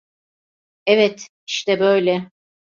[0.85, 2.29] Evet, işte böyle.